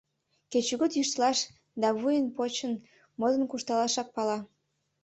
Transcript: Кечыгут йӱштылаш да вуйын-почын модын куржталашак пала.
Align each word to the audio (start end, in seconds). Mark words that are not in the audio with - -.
Кечыгут 0.51 0.91
йӱштылаш 0.95 1.39
да 1.81 1.87
вуйын-почын 1.99 2.73
модын 3.19 3.43
куржталашак 3.49 4.07
пала. 4.15 4.37